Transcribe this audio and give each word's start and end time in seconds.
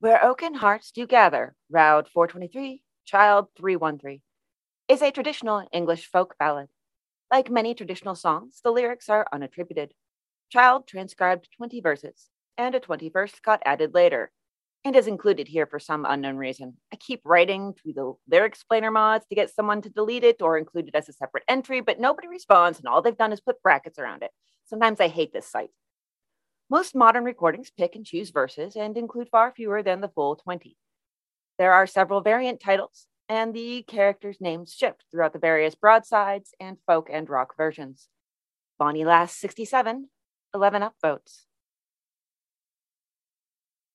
Where 0.00 0.24
Oaken 0.24 0.54
Hearts 0.54 0.92
Do 0.92 1.08
Gather, 1.08 1.56
Roud 1.68 2.06
423, 2.14 2.82
Child 3.04 3.48
313, 3.56 4.20
is 4.86 5.02
a 5.02 5.10
traditional 5.10 5.66
English 5.72 6.08
folk 6.08 6.36
ballad. 6.38 6.68
Like 7.32 7.50
many 7.50 7.74
traditional 7.74 8.14
songs, 8.14 8.60
the 8.62 8.70
lyrics 8.70 9.08
are 9.08 9.26
unattributed. 9.34 9.88
Child 10.50 10.86
transcribed 10.86 11.48
20 11.56 11.80
verses, 11.80 12.28
and 12.56 12.76
a 12.76 12.80
21st 12.80 13.42
got 13.42 13.60
added 13.66 13.92
later, 13.92 14.30
and 14.84 14.94
is 14.94 15.08
included 15.08 15.48
here 15.48 15.66
for 15.66 15.80
some 15.80 16.06
unknown 16.08 16.36
reason. 16.36 16.76
I 16.92 16.96
keep 16.96 17.20
writing 17.24 17.74
to 17.82 17.92
the 17.92 18.14
lyric 18.30 18.52
explainer 18.52 18.92
mods 18.92 19.26
to 19.26 19.34
get 19.34 19.52
someone 19.52 19.82
to 19.82 19.90
delete 19.90 20.22
it 20.22 20.40
or 20.40 20.58
include 20.58 20.86
it 20.86 20.94
as 20.94 21.08
a 21.08 21.12
separate 21.12 21.42
entry, 21.48 21.80
but 21.80 21.98
nobody 21.98 22.28
responds, 22.28 22.78
and 22.78 22.86
all 22.86 23.02
they've 23.02 23.18
done 23.18 23.32
is 23.32 23.40
put 23.40 23.60
brackets 23.64 23.98
around 23.98 24.22
it. 24.22 24.30
Sometimes 24.64 25.00
I 25.00 25.08
hate 25.08 25.32
this 25.32 25.50
site. 25.50 25.70
Most 26.70 26.94
modern 26.94 27.24
recordings 27.24 27.70
pick 27.70 27.96
and 27.96 28.04
choose 28.04 28.30
verses 28.30 28.76
and 28.76 28.96
include 28.96 29.30
far 29.30 29.52
fewer 29.52 29.82
than 29.82 30.00
the 30.00 30.08
full 30.08 30.36
20. 30.36 30.76
There 31.58 31.72
are 31.72 31.86
several 31.86 32.20
variant 32.20 32.60
titles, 32.60 33.06
and 33.28 33.54
the 33.54 33.82
characters' 33.82 34.40
names 34.40 34.74
shift 34.74 35.04
throughout 35.10 35.32
the 35.32 35.38
various 35.38 35.74
broadsides 35.74 36.54
and 36.60 36.76
folk 36.86 37.08
and 37.10 37.28
rock 37.28 37.56
versions. 37.56 38.08
Bonnie 38.78 39.04
Lass 39.04 39.34
67, 39.34 40.08
11 40.54 40.82
upvotes. 40.82 41.44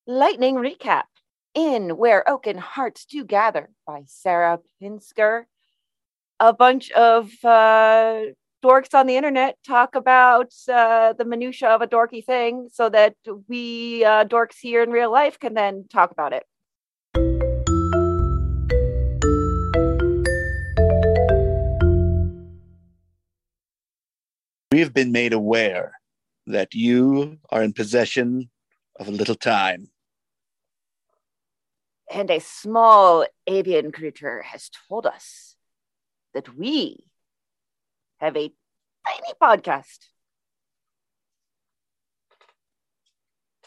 Lightning 0.06 0.56
Recap 0.56 1.04
in 1.54 1.96
Where 1.96 2.28
Oaken 2.30 2.58
Hearts 2.58 3.06
Do 3.06 3.24
Gather 3.24 3.70
by 3.88 4.04
Sarah 4.08 4.60
Pinsker. 4.82 5.44
A 6.40 6.52
bunch 6.52 6.92
of 6.92 7.32
uh, 7.46 8.24
dorks 8.64 8.94
on 8.94 9.08
the 9.08 9.18
internet 9.18 9.58
talk 9.68 9.94
about 9.94 10.54
uh, 10.70 11.12
the 11.14 11.26
minutia 11.26 11.68
of 11.68 11.82
a 11.82 11.88
dorky 11.88 12.24
thing 12.26 12.70
so 12.72 12.88
that 12.88 13.16
we 13.50 14.06
uh, 14.06 14.24
dorks 14.24 14.58
here 14.62 14.82
in 14.82 14.90
real 14.90 15.12
life 15.12 15.38
can 15.38 15.54
then 15.54 15.86
talk 15.92 16.12
about 16.12 16.32
it. 16.32 16.46
We 24.72 24.80
have 24.80 24.94
been 24.94 25.12
made 25.12 25.34
aware 25.34 26.00
that 26.48 26.74
you 26.74 27.38
are 27.50 27.62
in 27.62 27.74
possession 27.74 28.50
of 28.98 29.08
a 29.08 29.12
little 29.12 29.36
time. 29.36 29.90
And 32.12 32.32
a 32.32 32.40
small 32.40 33.26
avian 33.46 33.92
creature 33.92 34.42
has 34.42 34.70
told 34.88 35.06
us 35.06 35.56
that 36.34 36.56
we 36.56 37.12
have 38.24 38.38
a 38.38 38.54
tiny 39.06 39.34
podcast. 39.42 39.98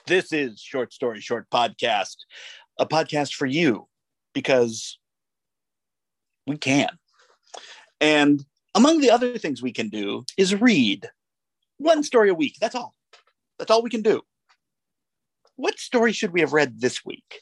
This 0.06 0.32
is 0.32 0.60
Short 0.60 0.94
Story 0.94 1.20
Short 1.20 1.50
Podcast, 1.50 2.16
a 2.78 2.86
podcast 2.86 3.34
for 3.34 3.44
you 3.44 3.86
because 4.32 4.98
we 6.46 6.56
can. 6.56 6.88
And 8.00 8.46
among 8.74 9.00
the 9.00 9.10
other 9.10 9.36
things 9.36 9.60
we 9.60 9.72
can 9.72 9.90
do 9.90 10.24
is 10.38 10.58
read 10.58 11.06
one 11.76 12.02
story 12.02 12.30
a 12.30 12.34
week. 12.34 12.56
That's 12.58 12.74
all. 12.74 12.94
That's 13.58 13.70
all 13.70 13.82
we 13.82 13.91
can 13.91 14.02
do. 14.02 14.22
What 15.56 15.78
story 15.78 16.12
should 16.12 16.32
we 16.32 16.41
have 16.41 16.54
read 16.54 16.80
this 16.80 17.04
week? 17.04 17.41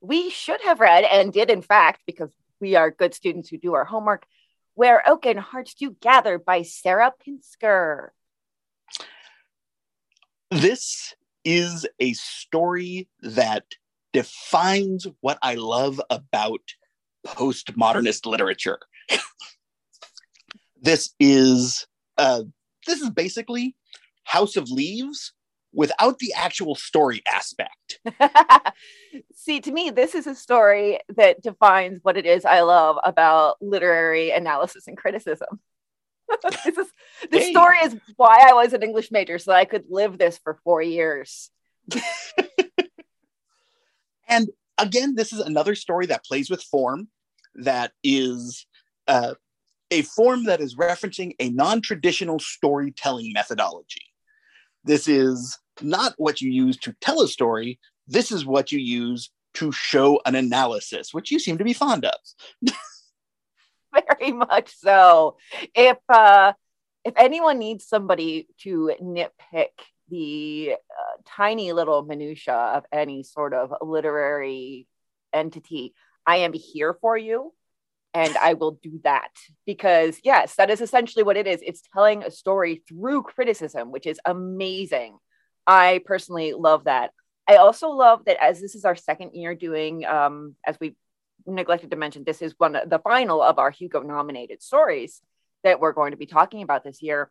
We 0.00 0.30
should 0.30 0.60
have 0.60 0.78
read 0.78 1.02
and 1.02 1.32
did, 1.32 1.50
in 1.50 1.62
fact, 1.62 2.02
because 2.06 2.30
we 2.60 2.76
are 2.76 2.92
good 2.92 3.14
students 3.14 3.48
who 3.48 3.58
do 3.58 3.74
our 3.74 3.84
homework, 3.84 4.26
where 4.74 5.02
Oaken 5.08 5.36
Hearts 5.36 5.74
Do 5.74 5.96
Gather 6.00 6.38
by 6.38 6.62
Sarah 6.62 7.12
Pinsker. 7.26 8.08
This 10.50 11.14
is 11.44 11.86
a 11.98 12.12
story 12.14 13.08
that 13.20 13.64
defines 14.12 15.06
what 15.20 15.38
I 15.42 15.54
love 15.54 16.00
about 16.10 16.60
postmodernist 17.26 18.26
literature. 18.26 18.78
this 20.80 21.14
is 21.18 21.86
uh, 22.18 22.42
this 22.86 23.00
is 23.00 23.10
basically 23.10 23.76
House 24.24 24.56
of 24.56 24.70
Leaves 24.70 25.32
without 25.72 26.18
the 26.18 26.32
actual 26.34 26.74
story 26.74 27.22
aspect. 27.26 28.00
See, 29.34 29.60
to 29.60 29.72
me, 29.72 29.90
this 29.90 30.14
is 30.14 30.26
a 30.26 30.34
story 30.34 31.00
that 31.16 31.42
defines 31.42 32.00
what 32.02 32.16
it 32.16 32.26
is 32.26 32.44
I 32.44 32.60
love 32.60 32.98
about 33.02 33.56
literary 33.62 34.30
analysis 34.30 34.86
and 34.86 34.96
criticism. 34.96 35.60
this 36.64 36.78
is 36.78 36.92
this 37.30 37.46
hey. 37.46 37.50
story 37.50 37.78
is 37.78 37.96
why 38.16 38.46
I 38.48 38.54
was 38.54 38.72
an 38.72 38.82
English 38.82 39.10
major, 39.10 39.38
so 39.38 39.52
I 39.52 39.64
could 39.64 39.84
live 39.88 40.18
this 40.18 40.38
for 40.38 40.58
four 40.64 40.80
years. 40.82 41.50
and 44.28 44.48
again, 44.78 45.14
this 45.14 45.32
is 45.32 45.40
another 45.40 45.74
story 45.74 46.06
that 46.06 46.24
plays 46.24 46.48
with 46.48 46.62
form, 46.62 47.08
that 47.56 47.92
is 48.02 48.66
uh, 49.08 49.34
a 49.90 50.02
form 50.02 50.44
that 50.44 50.60
is 50.60 50.76
referencing 50.76 51.34
a 51.38 51.50
non-traditional 51.50 52.38
storytelling 52.38 53.32
methodology. 53.32 54.11
This 54.84 55.08
is 55.08 55.58
not 55.80 56.14
what 56.16 56.40
you 56.40 56.50
use 56.50 56.76
to 56.78 56.94
tell 57.00 57.22
a 57.22 57.28
story. 57.28 57.78
This 58.06 58.32
is 58.32 58.44
what 58.44 58.72
you 58.72 58.78
use 58.78 59.30
to 59.54 59.70
show 59.72 60.20
an 60.24 60.34
analysis, 60.34 61.12
which 61.12 61.30
you 61.30 61.38
seem 61.38 61.58
to 61.58 61.64
be 61.64 61.72
fond 61.72 62.04
of. 62.04 62.14
Very 63.92 64.32
much 64.32 64.74
so. 64.78 65.36
If 65.74 65.98
uh, 66.08 66.54
if 67.04 67.14
anyone 67.16 67.58
needs 67.58 67.86
somebody 67.86 68.48
to 68.60 68.92
nitpick 69.00 69.70
the 70.08 70.74
uh, 70.74 71.22
tiny 71.26 71.72
little 71.72 72.02
minutia 72.02 72.54
of 72.54 72.84
any 72.92 73.22
sort 73.22 73.54
of 73.54 73.72
literary 73.82 74.86
entity, 75.32 75.94
I 76.26 76.38
am 76.38 76.52
here 76.52 76.96
for 77.00 77.16
you 77.16 77.52
and 78.14 78.36
I 78.36 78.54
will 78.54 78.72
do 78.82 79.00
that 79.04 79.30
because 79.66 80.18
yes, 80.22 80.56
that 80.56 80.70
is 80.70 80.80
essentially 80.80 81.22
what 81.22 81.36
it 81.36 81.46
is. 81.46 81.60
It's 81.62 81.82
telling 81.92 82.22
a 82.22 82.30
story 82.30 82.82
through 82.88 83.22
criticism, 83.22 83.90
which 83.90 84.06
is 84.06 84.20
amazing. 84.24 85.18
I 85.66 86.00
personally 86.04 86.52
love 86.52 86.84
that. 86.84 87.12
I 87.48 87.56
also 87.56 87.88
love 87.90 88.24
that 88.26 88.42
as 88.42 88.60
this 88.60 88.74
is 88.74 88.84
our 88.84 88.96
second 88.96 89.32
year 89.34 89.54
doing, 89.54 90.04
um, 90.04 90.54
as 90.66 90.78
we 90.80 90.94
neglected 91.46 91.90
to 91.90 91.96
mention, 91.96 92.24
this 92.24 92.42
is 92.42 92.54
one 92.58 92.76
of 92.76 92.88
the 92.88 92.98
final 92.98 93.42
of 93.42 93.58
our 93.58 93.70
Hugo 93.70 94.00
nominated 94.02 94.62
stories 94.62 95.20
that 95.64 95.80
we're 95.80 95.92
going 95.92 96.12
to 96.12 96.16
be 96.16 96.26
talking 96.26 96.62
about 96.62 96.84
this 96.84 97.02
year. 97.02 97.30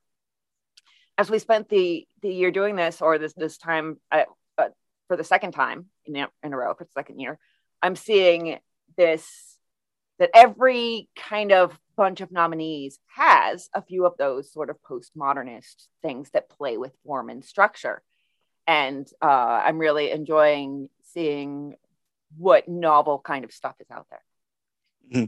As 1.17 1.29
we 1.29 1.39
spent 1.39 1.69
the 1.69 2.07
the 2.21 2.33
year 2.33 2.51
doing 2.51 2.75
this, 2.75 3.01
or 3.01 3.17
this 3.19 3.33
this 3.33 3.57
time 3.57 3.99
uh, 4.11 4.23
uh, 4.57 4.69
for 5.07 5.15
the 5.15 5.23
second 5.23 5.51
time 5.51 5.85
in 6.05 6.15
in 6.15 6.53
a 6.53 6.57
row 6.57 6.73
for 6.73 6.85
the 6.85 6.91
second 6.91 7.19
year, 7.19 7.37
I'm 7.81 7.95
seeing 7.95 8.59
this 8.97 9.50
that 10.21 10.29
every 10.33 11.09
kind 11.17 11.51
of 11.51 11.77
bunch 11.97 12.21
of 12.21 12.31
nominees 12.31 12.99
has 13.07 13.69
a 13.73 13.81
few 13.81 14.05
of 14.05 14.15
those 14.17 14.51
sort 14.51 14.69
of 14.69 14.77
postmodernist 14.81 15.87
things 16.01 16.29
that 16.31 16.49
play 16.49 16.77
with 16.77 16.93
form 17.03 17.29
and 17.29 17.43
structure 17.43 18.01
and 18.67 19.09
uh, 19.21 19.25
I'm 19.65 19.77
really 19.77 20.11
enjoying 20.11 20.89
seeing 21.13 21.75
what 22.37 22.67
novel 22.67 23.21
kind 23.23 23.43
of 23.43 23.51
stuff 23.51 23.75
is 23.79 23.91
out 23.91 24.07
there. 24.09 24.23
Mm-hmm. 25.13 25.25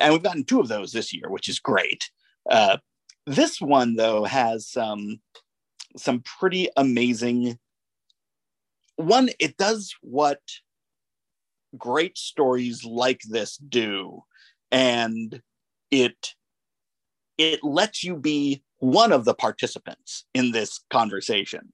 And 0.00 0.12
we've 0.12 0.22
gotten 0.22 0.44
two 0.44 0.60
of 0.60 0.68
those 0.68 0.92
this 0.92 1.14
year, 1.14 1.30
which 1.30 1.48
is 1.48 1.58
great. 1.58 2.10
Uh, 2.48 2.78
this 3.26 3.60
one 3.60 3.94
though 3.94 4.24
has 4.24 4.68
some 4.68 5.20
some 5.96 6.20
pretty 6.20 6.68
amazing. 6.76 7.58
One, 8.96 9.30
it 9.38 9.56
does 9.56 9.94
what 10.02 10.40
great 11.76 12.18
stories 12.18 12.84
like 12.84 13.20
this 13.26 13.56
do, 13.56 14.22
and 14.72 15.40
it 15.92 16.34
it 17.38 17.62
lets 17.62 18.02
you 18.02 18.16
be 18.16 18.64
one 18.78 19.12
of 19.12 19.24
the 19.24 19.34
participants 19.34 20.24
in 20.34 20.50
this 20.50 20.80
conversation. 20.90 21.72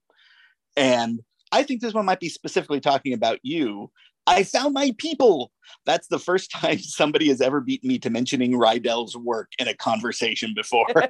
And 0.76 1.20
I 1.50 1.62
think 1.62 1.80
this 1.80 1.94
one 1.94 2.04
might 2.04 2.20
be 2.20 2.28
specifically 2.28 2.80
talking 2.80 3.14
about 3.14 3.38
you. 3.42 3.90
I 4.26 4.44
found 4.44 4.74
my 4.74 4.94
people. 4.98 5.50
That's 5.86 6.08
the 6.08 6.18
first 6.18 6.50
time 6.54 6.78
somebody 6.78 7.28
has 7.28 7.40
ever 7.40 7.60
beaten 7.60 7.88
me 7.88 7.98
to 8.00 8.10
mentioning 8.10 8.52
Rydell's 8.52 9.16
work 9.16 9.50
in 9.58 9.68
a 9.68 9.74
conversation 9.74 10.52
before. 10.54 10.86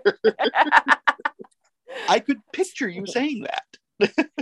I 2.08 2.20
could 2.20 2.38
picture 2.52 2.88
you 2.88 3.06
saying 3.06 3.44
that. 3.44 3.64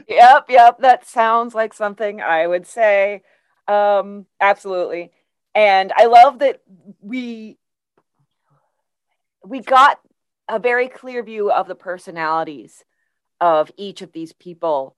yep, 0.09 0.47
yep. 0.49 0.79
That 0.81 1.07
sounds 1.07 1.55
like 1.55 1.73
something 1.73 2.21
I 2.21 2.47
would 2.47 2.67
say. 2.67 3.23
Um, 3.67 4.27
absolutely. 4.41 5.13
And 5.57 5.91
I 5.97 6.05
love 6.05 6.41
that 6.41 6.61
we 7.01 7.57
we 9.43 9.61
got 9.61 9.99
a 10.49 10.59
very 10.59 10.89
clear 10.89 11.23
view 11.23 11.51
of 11.51 11.67
the 11.67 11.75
personalities 11.75 12.85
of 13.41 13.71
each 13.79 14.03
of 14.03 14.13
these 14.13 14.35
people 14.35 14.97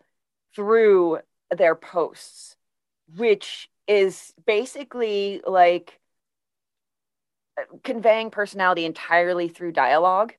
through 0.56 1.20
their 1.56 1.76
posts, 1.76 2.56
which 3.16 3.70
is 3.86 4.34
basically 4.46 5.42
like 5.46 6.00
conveying 7.84 8.30
personality 8.30 8.84
entirely 8.84 9.48
through 9.48 9.70
dialogue 9.72 10.34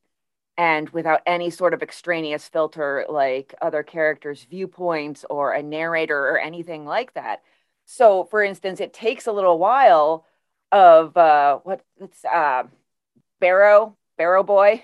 and 0.57 0.89
without 0.89 1.21
any 1.25 1.49
sort 1.49 1.73
of 1.73 1.81
extraneous 1.81 2.49
filter 2.49 3.05
like 3.07 3.55
other 3.61 3.83
characters' 3.83 4.45
viewpoints 4.49 5.23
or 5.29 5.53
a 5.53 5.63
narrator 5.63 6.29
or 6.29 6.37
anything 6.37 6.85
like 6.85 7.13
that. 7.13 7.41
So 7.91 8.23
for 8.25 8.43
instance 8.43 8.79
it 8.79 8.93
takes 8.93 9.25
a 9.25 9.31
little 9.31 9.57
while 9.57 10.23
of 10.71 11.17
uh 11.17 11.57
what 11.63 11.81
it's 11.99 12.23
uh 12.23 12.63
barrow 13.39 13.97
barrow 14.17 14.43
boy 14.43 14.83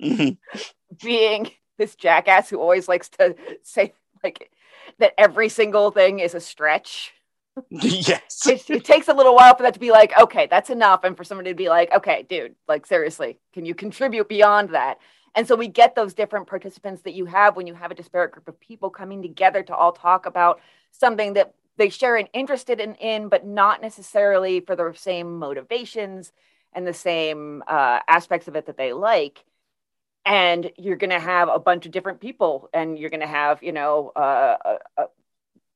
Mhm. 0.00 0.36
being 1.02 1.50
this 1.78 1.94
jackass 1.96 2.50
who 2.50 2.60
always 2.60 2.88
likes 2.88 3.08
to 3.10 3.34
say 3.62 3.94
like 4.22 4.50
that 4.98 5.14
every 5.16 5.48
single 5.48 5.90
thing 5.90 6.18
is 6.18 6.34
a 6.34 6.40
stretch 6.40 7.12
yes. 7.70 8.46
it, 8.46 8.68
it 8.68 8.84
takes 8.84 9.08
a 9.08 9.14
little 9.14 9.34
while 9.34 9.56
for 9.56 9.62
that 9.62 9.74
to 9.74 9.80
be 9.80 9.90
like 9.90 10.12
okay 10.20 10.46
that's 10.50 10.68
enough 10.70 11.04
and 11.04 11.16
for 11.16 11.24
somebody 11.24 11.50
to 11.50 11.56
be 11.56 11.70
like 11.70 11.90
okay 11.94 12.26
dude 12.28 12.54
like 12.68 12.84
seriously 12.84 13.38
can 13.54 13.64
you 13.64 13.74
contribute 13.74 14.28
beyond 14.28 14.70
that 14.70 14.98
and 15.34 15.48
so 15.48 15.56
we 15.56 15.68
get 15.68 15.94
those 15.94 16.12
different 16.12 16.46
participants 16.46 17.00
that 17.02 17.14
you 17.14 17.24
have 17.24 17.56
when 17.56 17.66
you 17.66 17.74
have 17.74 17.90
a 17.90 17.94
disparate 17.94 18.32
group 18.32 18.48
of 18.48 18.60
people 18.60 18.90
coming 18.90 19.22
together 19.22 19.62
to 19.62 19.74
all 19.74 19.92
talk 19.92 20.26
about 20.26 20.60
something 20.90 21.32
that 21.32 21.54
they 21.76 21.88
share 21.88 22.16
an 22.16 22.28
interest 22.32 22.70
in, 22.70 22.94
in 22.96 23.28
but 23.28 23.46
not 23.46 23.80
necessarily 23.80 24.60
for 24.60 24.76
the 24.76 24.92
same 24.96 25.38
motivations 25.38 26.32
and 26.72 26.86
the 26.86 26.94
same 26.94 27.62
uh, 27.66 28.00
aspects 28.08 28.48
of 28.48 28.56
it 28.56 28.66
that 28.66 28.76
they 28.76 28.92
like 28.92 29.44
and 30.24 30.70
you're 30.78 30.96
going 30.96 31.10
to 31.10 31.18
have 31.18 31.48
a 31.48 31.58
bunch 31.58 31.84
of 31.84 31.92
different 31.92 32.20
people 32.20 32.68
and 32.72 32.98
you're 32.98 33.10
going 33.10 33.20
to 33.20 33.26
have 33.26 33.62
you 33.62 33.72
know 33.72 34.12
uh, 34.16 34.56
uh, 34.64 34.78
uh, 34.96 35.06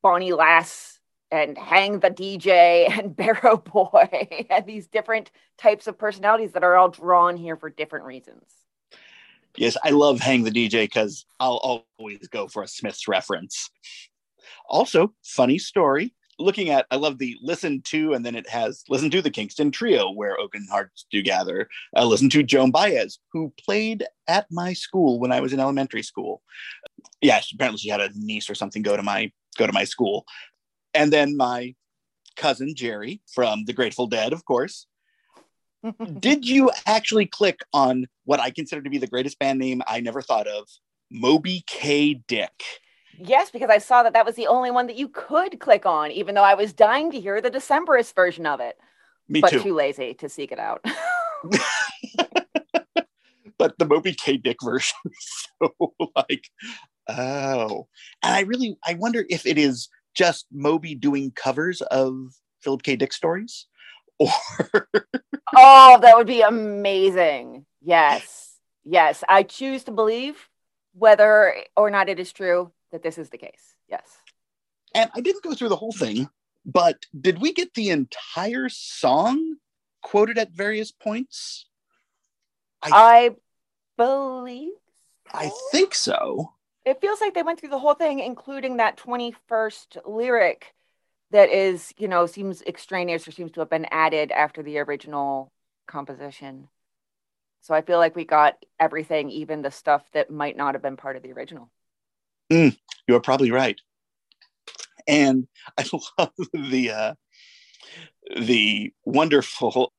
bonnie 0.03 0.33
lass 0.33 1.01
and 1.31 1.59
hang 1.59 1.99
the 2.01 2.11
dj 2.11 2.49
and 2.99 3.17
barrow 3.17 3.57
boy 3.57 4.47
and 4.51 4.67
these 4.67 4.87
different 4.87 5.31
types 5.59 5.87
of 5.87 5.99
personalities 5.99 6.53
that 6.53 6.65
are 6.65 6.77
all 6.77 6.89
drawn 6.89 7.37
here 7.37 7.57
for 7.57 7.71
different 7.71 8.05
reasons 8.05 8.45
Yes, 9.57 9.77
I 9.83 9.91
love 9.91 10.21
Hang 10.21 10.45
the 10.45 10.51
DJ 10.51 10.85
because 10.85 11.25
I'll 11.41 11.83
always 11.99 12.29
go 12.29 12.47
for 12.47 12.63
a 12.63 12.69
Smiths 12.69 13.09
reference. 13.09 13.71
Also, 14.69 15.13
funny 15.25 15.59
story. 15.59 16.15
Looking 16.39 16.69
at, 16.69 16.87
I 16.91 16.97
love 16.97 17.19
the 17.19 17.37
listen 17.41 17.81
to, 17.87 18.13
and 18.13 18.25
then 18.25 18.35
it 18.35 18.49
has 18.49 18.85
listen 18.91 19.11
to 19.11 19.23
the 19.23 19.31
Kingston 19.31 19.71
Trio, 19.71 20.11
where 20.11 20.39
Oaken 20.39 20.67
Hearts 20.71 21.07
do 21.11 21.23
gather. 21.23 21.69
Uh, 21.97 22.05
listen 22.05 22.29
to 22.31 22.43
Joan 22.43 22.71
Baez, 22.71 23.19
who 23.33 23.55
played 23.59 24.05
at 24.29 24.47
my 24.51 24.75
school 24.75 25.19
when 25.19 25.33
I 25.33 25.41
was 25.41 25.55
in 25.55 25.61
elementary 25.61 26.03
school. 26.03 26.43
Yeah, 27.23 27.41
she, 27.41 27.57
apparently 27.57 27.79
she 27.79 27.89
had 27.89 28.03
a 28.03 28.11
niece 28.15 28.51
or 28.51 28.55
something 28.55 28.83
go 28.83 28.97
to 28.97 29.03
my 29.03 29.33
go 29.57 29.67
to 29.67 29.73
my 29.73 29.85
school, 29.85 30.27
and 30.93 31.11
then 31.11 31.39
my 31.39 31.75
cousin 32.37 32.75
Jerry 32.75 33.23
from 33.33 33.65
the 33.65 33.73
Grateful 33.73 34.07
Dead, 34.07 34.35
of 34.35 34.45
course. 34.45 34.87
Did 36.21 36.47
you 36.47 36.71
actually 36.87 37.27
click 37.27 37.61
on 37.73 38.07
what 38.25 38.41
I 38.41 38.51
consider 38.51 38.83
to 38.83 38.91
be 38.91 38.99
the 38.99 39.07
greatest 39.07 39.39
band 39.39 39.59
name 39.59 39.83
I 39.87 40.01
never 40.01 40.23
thought 40.23 40.47
of? 40.47 40.69
Moby 41.11 41.65
K. 41.67 42.15
Dick. 42.27 42.63
Yes 43.19 43.51
because 43.51 43.71
i 43.71 43.79
saw 43.79 44.03
that 44.03 44.13
that 44.13 44.27
was 44.27 44.35
the 44.35 44.47
only 44.47 44.71
one 44.71 44.87
that 44.87 44.97
you 44.97 45.09
could 45.09 45.59
click 45.61 45.87
on 45.87 46.11
even 46.11 46.35
though 46.35 46.43
i 46.43 46.55
was 46.55 46.73
dying 46.73 47.11
to 47.11 47.21
hear 47.21 47.41
the 47.41 47.51
decemberist 47.51 48.15
version 48.15 48.47
of 48.47 48.61
it 48.61 48.77
Me 49.29 49.41
but 49.41 49.51
too. 49.51 49.61
too 49.61 49.75
lazy 49.75 50.15
to 50.15 50.29
seek 50.29 50.53
it 50.53 50.59
out 50.59 50.85
but 53.59 53.79
the 53.79 53.87
Moby 53.87 54.15
K. 54.15 54.37
Dick 54.37 54.59
version 54.63 54.97
so 55.21 55.95
like, 56.17 56.49
oh. 57.09 57.87
And 58.23 58.35
I 58.35 58.41
really, 58.41 58.77
I 58.87 58.95
wonder 58.95 59.25
if 59.29 59.47
it 59.47 59.59
is 59.59 59.89
just 60.15 60.47
Moby 60.53 60.95
doing 60.95 61.31
covers 61.33 61.83
of 61.83 62.15
Philip 62.61 62.83
K. 62.83 62.97
Dick 62.97 63.13
stories, 63.13 63.67
or 64.19 64.29
Oh, 65.55 65.99
that 66.01 66.17
would 66.17 66.27
be 66.27 66.41
amazing. 66.41 67.67
Yes. 67.83 68.55
Yes. 68.85 69.23
I 69.29 69.43
choose 69.43 69.85
to 69.85 69.93
believe 69.93 70.49
whether 70.95 71.55
or 71.77 71.91
not 71.91 72.09
it 72.09 72.19
is 72.19 72.33
true 72.33 72.73
that 72.93 73.03
this 73.03 73.19
is 73.19 73.31
the 73.31 73.39
case. 73.39 73.77
Yes. 73.89 74.05
and 74.95 75.11
I 75.15 75.21
didn't 75.21 75.43
go 75.43 75.55
through 75.55 75.69
the 75.71 75.77
whole 75.77 75.93
thing, 75.93 76.29
but 76.65 77.05
did 77.19 77.41
we 77.41 77.53
get 77.53 77.75
the 77.75 77.91
entire 77.91 78.69
song 78.69 79.57
quoted 80.03 80.39
at 80.39 80.51
various 80.53 80.93
points? 80.93 81.67
I 82.83 82.91
I 82.93 83.31
believe 83.97 84.73
I 85.33 85.51
think 85.73 85.95
so. 85.95 86.53
it 86.85 87.01
feels 87.01 87.21
like 87.21 87.35
they 87.35 87.43
went 87.43 87.59
through 87.61 87.71
the 87.71 87.79
whole 87.79 87.95
thing, 87.95 88.21
including 88.21 88.77
that 88.77 88.97
21st 88.97 89.99
lyric 90.07 90.75
that 91.33 91.51
is, 91.51 91.93
you 91.99 92.07
know, 92.09 92.27
seems 92.27 92.63
extraneous 92.63 93.27
or 93.27 93.33
seems 93.33 93.51
to 93.53 93.61
have 93.61 93.71
been 93.71 93.87
added 93.91 94.31
after 94.31 94.63
the 94.63 94.79
original 94.79 95.51
composition. 95.89 96.69
So 97.63 97.75
I 97.75 97.83
feel 97.83 97.99
like 97.99 98.15
we 98.15 98.25
got 98.25 98.55
everything, 98.79 99.31
even 99.31 99.63
the 99.63 99.73
stuff 99.73 100.05
that 100.13 100.31
might 100.31 100.57
not 100.57 100.75
have 100.75 100.83
been 100.83 100.97
part 100.97 101.17
of 101.17 101.23
the 101.25 101.33
original. 101.33 101.71
You 102.51 102.73
are 103.11 103.21
probably 103.21 103.51
right. 103.51 103.81
And 105.07 105.47
I 105.79 105.85
love 106.19 106.33
the 106.53 106.91
uh, 106.91 107.15
the 108.39 108.93
wonderful 109.05 109.93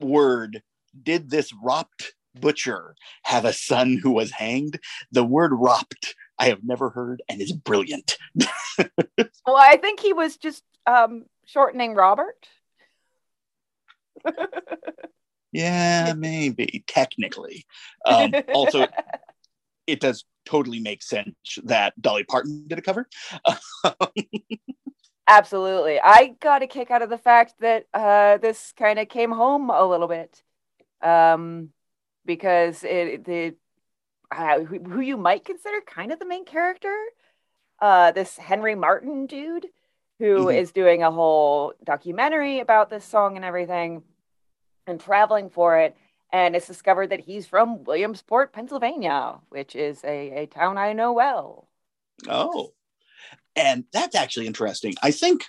word. 0.00 0.62
Did 1.02 1.30
this 1.30 1.52
ropt 1.62 2.14
butcher 2.34 2.94
have 3.24 3.44
a 3.44 3.52
son 3.52 3.98
who 4.02 4.12
was 4.12 4.30
hanged? 4.30 4.78
The 5.12 5.24
word 5.24 5.52
ropt 5.54 6.14
I 6.38 6.48
have 6.48 6.60
never 6.62 6.90
heard 6.90 7.22
and 7.28 7.40
is 7.40 7.52
brilliant. 7.52 8.16
Well, 9.46 9.56
I 9.56 9.76
think 9.76 10.00
he 10.00 10.12
was 10.12 10.36
just 10.36 10.64
um, 10.86 11.24
shortening 11.44 11.94
Robert. 11.94 12.48
Yeah, 15.52 16.14
maybe 16.16 16.82
technically. 16.88 17.64
Um, 18.04 18.34
also, 18.52 18.88
it 19.86 20.00
does 20.00 20.24
totally 20.46 20.80
makes 20.80 21.06
sense 21.08 21.34
that 21.64 22.00
Dolly 22.00 22.24
Parton 22.24 22.64
did 22.66 22.78
a 22.78 22.82
cover. 22.82 23.08
Absolutely. 25.28 26.00
I 26.00 26.36
got 26.40 26.62
a 26.62 26.66
kick 26.66 26.90
out 26.90 27.02
of 27.02 27.10
the 27.10 27.18
fact 27.18 27.54
that 27.60 27.86
uh, 27.92 28.38
this 28.38 28.72
kind 28.76 28.98
of 28.98 29.08
came 29.08 29.32
home 29.32 29.70
a 29.70 29.84
little 29.84 30.06
bit 30.06 30.42
um, 31.02 31.70
because 32.24 32.84
it, 32.84 33.24
the 33.24 33.54
uh, 34.30 34.60
who, 34.60 34.78
who 34.78 35.00
you 35.00 35.16
might 35.16 35.44
consider 35.44 35.80
kind 35.80 36.12
of 36.12 36.18
the 36.18 36.26
main 36.26 36.44
character, 36.44 36.94
uh, 37.80 38.12
this 38.12 38.36
Henry 38.36 38.74
Martin 38.74 39.26
dude, 39.26 39.66
who 40.18 40.48
is 40.48 40.70
Mhm. 40.70 40.74
doing 40.74 41.02
a 41.02 41.10
whole 41.10 41.74
documentary 41.84 42.60
about 42.60 42.88
this 42.88 43.04
song 43.04 43.36
and 43.36 43.44
everything 43.44 44.02
and 44.86 45.00
traveling 45.00 45.50
for 45.50 45.78
it. 45.78 45.96
And 46.32 46.56
it's 46.56 46.66
discovered 46.66 47.10
that 47.10 47.20
he's 47.20 47.46
from 47.46 47.84
Williamsport, 47.84 48.52
Pennsylvania, 48.52 49.36
which 49.48 49.76
is 49.76 50.02
a, 50.04 50.42
a 50.42 50.46
town 50.46 50.76
I 50.76 50.92
know 50.92 51.12
well. 51.12 51.68
Oh, 52.28 52.72
and 53.54 53.84
that's 53.92 54.14
actually 54.14 54.46
interesting. 54.46 54.94
I 55.02 55.10
think 55.10 55.44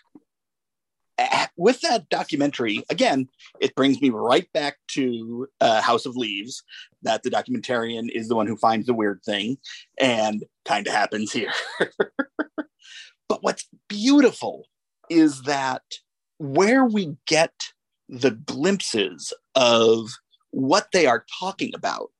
uh, 1.18 1.47
with 1.57 1.81
that 1.81 2.09
documentary, 2.09 2.84
again, 2.89 3.27
it 3.60 3.75
brings 3.75 4.01
me 4.01 4.10
right 4.10 4.51
back 4.53 4.77
to 4.89 5.48
uh, 5.60 5.81
House 5.81 6.05
of 6.05 6.15
Leaves. 6.15 6.63
That 7.03 7.24
the 7.24 7.29
documentarian 7.29 8.10
is 8.12 8.27
the 8.27 8.36
one 8.36 8.48
who 8.48 8.57
finds 8.57 8.88
the 8.88 8.93
weird 8.93 9.22
thing, 9.24 9.57
and 10.00 10.43
kind 10.65 10.88
of 10.88 10.93
happens 10.93 11.31
here. 11.31 11.51
but 13.29 13.41
what's 13.41 13.67
beautiful 13.88 14.65
is 15.10 15.43
that 15.43 15.84
where 16.38 16.86
we 16.86 17.15
get 17.25 17.53
the 18.10 18.31
glimpses 18.31 19.34
of 19.55 20.10
what 20.51 20.88
they 20.94 21.06
are 21.06 21.25
talking 21.39 21.72
about, 21.75 22.12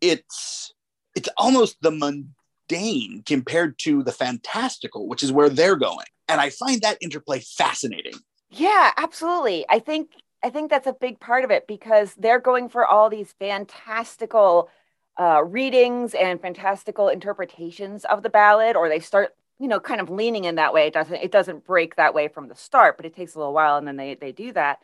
it's 0.00 0.72
it's 1.14 1.28
almost 1.36 1.76
the 1.82 1.90
mundane 1.90 3.22
compared 3.26 3.78
to 3.80 4.02
the 4.02 4.12
fantastical, 4.12 5.08
which 5.08 5.22
is 5.22 5.32
where 5.32 5.48
they're 5.48 5.76
going. 5.76 6.06
And 6.28 6.40
I 6.40 6.50
find 6.50 6.80
that 6.82 6.98
interplay 7.00 7.40
fascinating. 7.40 8.14
Yeah, 8.50 8.92
absolutely. 8.96 9.64
I 9.68 9.78
think 9.78 10.10
I 10.42 10.50
think 10.50 10.70
that's 10.70 10.86
a 10.86 10.92
big 10.92 11.20
part 11.20 11.44
of 11.44 11.50
it 11.50 11.66
because 11.66 12.14
they're 12.14 12.40
going 12.40 12.68
for 12.68 12.86
all 12.86 13.08
these 13.08 13.32
fantastical 13.38 14.70
uh, 15.18 15.42
readings 15.44 16.14
and 16.14 16.40
fantastical 16.40 17.08
interpretations 17.08 18.04
of 18.04 18.22
the 18.22 18.30
ballad, 18.30 18.76
or 18.76 18.88
they 18.88 18.98
start, 18.98 19.34
you 19.58 19.68
know, 19.68 19.78
kind 19.78 20.00
of 20.00 20.10
leaning 20.10 20.44
in 20.44 20.56
that 20.56 20.74
way. 20.74 20.86
It 20.86 20.94
doesn't 20.94 21.16
it 21.16 21.30
doesn't 21.30 21.64
break 21.64 21.96
that 21.96 22.14
way 22.14 22.28
from 22.28 22.48
the 22.48 22.54
start, 22.54 22.96
but 22.96 23.06
it 23.06 23.14
takes 23.14 23.34
a 23.34 23.38
little 23.38 23.52
while, 23.52 23.76
and 23.76 23.86
then 23.86 23.96
they 23.96 24.14
they 24.14 24.32
do 24.32 24.52
that. 24.52 24.80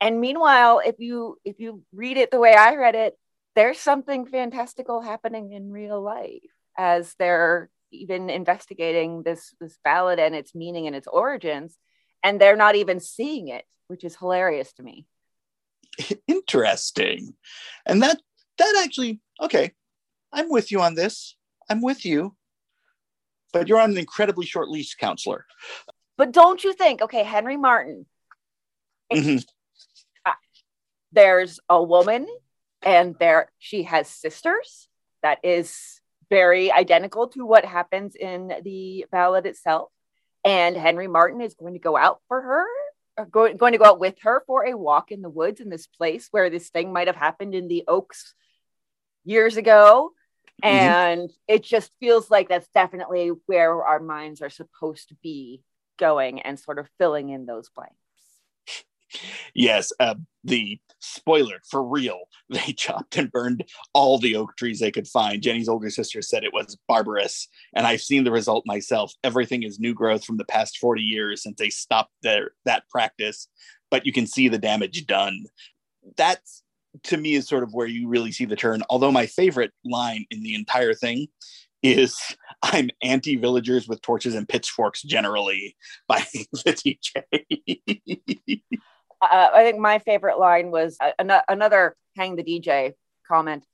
And 0.00 0.20
meanwhile, 0.20 0.80
if 0.84 0.96
you 0.98 1.38
if 1.44 1.58
you 1.58 1.82
read 1.92 2.16
it 2.16 2.30
the 2.30 2.38
way 2.40 2.54
I 2.54 2.76
read 2.76 2.94
it, 2.94 3.18
there's 3.54 3.78
something 3.78 4.26
fantastical 4.26 5.00
happening 5.00 5.52
in 5.52 5.72
real 5.72 6.00
life 6.00 6.42
as 6.76 7.14
they're 7.18 7.70
even 7.90 8.30
investigating 8.30 9.22
this 9.22 9.54
this 9.60 9.78
ballad 9.82 10.18
and 10.18 10.34
its 10.34 10.54
meaning 10.54 10.86
and 10.86 10.94
its 10.94 11.08
origins 11.08 11.76
and 12.22 12.40
they're 12.40 12.56
not 12.56 12.74
even 12.74 13.00
seeing 13.00 13.48
it, 13.48 13.64
which 13.86 14.04
is 14.04 14.16
hilarious 14.16 14.72
to 14.74 14.82
me. 14.82 15.06
Interesting. 16.26 17.34
And 17.86 18.02
that 18.02 18.20
that 18.58 18.82
actually, 18.84 19.20
okay, 19.40 19.72
I'm 20.32 20.50
with 20.50 20.70
you 20.70 20.80
on 20.80 20.94
this. 20.94 21.36
I'm 21.68 21.82
with 21.82 22.04
you. 22.04 22.36
But 23.52 23.68
you're 23.68 23.80
on 23.80 23.92
an 23.92 23.98
incredibly 23.98 24.44
short 24.44 24.68
leash, 24.68 24.94
counselor. 24.96 25.46
But 26.18 26.32
don't 26.32 26.62
you 26.62 26.74
think, 26.74 27.00
okay, 27.00 27.22
Henry 27.22 27.56
Martin, 27.56 28.06
Mhm. 29.12 29.44
There's 31.12 31.60
a 31.68 31.82
woman 31.82 32.26
and 32.82 33.16
there 33.18 33.50
she 33.58 33.84
has 33.84 34.08
sisters 34.08 34.88
that 35.22 35.38
is 35.42 36.00
very 36.30 36.70
identical 36.70 37.28
to 37.28 37.44
what 37.44 37.64
happens 37.64 38.14
in 38.14 38.52
the 38.62 39.06
ballad 39.10 39.46
itself. 39.46 39.90
and 40.44 40.76
Henry 40.76 41.08
Martin 41.08 41.40
is 41.40 41.54
going 41.54 41.72
to 41.72 41.80
go 41.80 41.96
out 41.96 42.20
for 42.28 42.40
her, 42.40 43.24
going, 43.26 43.56
going 43.56 43.72
to 43.72 43.78
go 43.78 43.84
out 43.84 43.98
with 43.98 44.14
her 44.22 44.42
for 44.46 44.64
a 44.64 44.76
walk 44.76 45.10
in 45.10 45.20
the 45.20 45.28
woods 45.28 45.60
in 45.60 45.68
this 45.68 45.86
place 45.86 46.28
where 46.30 46.48
this 46.48 46.70
thing 46.70 46.92
might 46.92 47.08
have 47.08 47.16
happened 47.16 47.54
in 47.54 47.66
the 47.68 47.84
Oaks 47.88 48.34
years 49.24 49.56
ago. 49.56 50.12
Mm-hmm. 50.62 50.76
And 50.76 51.30
it 51.46 51.62
just 51.62 51.90
feels 52.00 52.30
like 52.30 52.48
that's 52.48 52.68
definitely 52.68 53.32
where 53.46 53.82
our 53.84 54.00
minds 54.00 54.42
are 54.42 54.50
supposed 54.50 55.08
to 55.08 55.16
be 55.22 55.62
going 55.98 56.40
and 56.40 56.58
sort 56.58 56.78
of 56.78 56.88
filling 56.98 57.30
in 57.30 57.46
those 57.46 57.68
blanks. 57.70 57.94
Yes, 59.54 59.92
uh, 59.98 60.14
the 60.44 60.78
spoiler 61.00 61.60
for 61.70 61.82
real. 61.82 62.20
They 62.50 62.72
chopped 62.72 63.18
and 63.18 63.30
burned 63.30 63.64
all 63.92 64.18
the 64.18 64.34
oak 64.34 64.56
trees 64.56 64.80
they 64.80 64.90
could 64.90 65.06
find. 65.06 65.42
Jenny's 65.42 65.68
older 65.68 65.90
sister 65.90 66.22
said 66.22 66.44
it 66.44 66.54
was 66.54 66.78
barbarous, 66.88 67.46
and 67.74 67.86
I've 67.86 68.00
seen 68.00 68.24
the 68.24 68.32
result 68.32 68.64
myself. 68.66 69.12
Everything 69.22 69.64
is 69.64 69.78
new 69.78 69.92
growth 69.92 70.24
from 70.24 70.38
the 70.38 70.46
past 70.46 70.78
40 70.78 71.02
years 71.02 71.42
since 71.42 71.58
they 71.58 71.68
stopped 71.68 72.12
their 72.22 72.52
that 72.64 72.88
practice, 72.88 73.48
but 73.90 74.06
you 74.06 74.12
can 74.12 74.26
see 74.26 74.48
the 74.48 74.58
damage 74.58 75.06
done. 75.06 75.44
That's 76.16 76.62
to 77.04 77.16
me 77.16 77.34
is 77.34 77.46
sort 77.46 77.62
of 77.62 77.74
where 77.74 77.86
you 77.86 78.08
really 78.08 78.32
see 78.32 78.44
the 78.44 78.56
turn. 78.56 78.82
Although 78.88 79.12
my 79.12 79.26
favorite 79.26 79.72
line 79.84 80.24
in 80.30 80.42
the 80.42 80.54
entire 80.54 80.94
thing 80.94 81.28
is 81.82 82.18
I'm 82.62 82.90
anti 83.02 83.36
villagers 83.36 83.88
with 83.88 84.02
torches 84.02 84.34
and 84.34 84.48
pitchforks 84.48 85.02
generally 85.02 85.76
by 86.08 86.24
the 86.32 86.72
DJ. 86.72 88.62
Uh, 89.20 89.48
I 89.54 89.64
think 89.64 89.78
my 89.78 89.98
favorite 89.98 90.38
line 90.38 90.70
was 90.70 90.96
uh, 91.00 91.10
an- 91.18 91.42
another 91.48 91.96
hang 92.16 92.36
the 92.36 92.44
DJ 92.44 92.94
comment. 93.26 93.64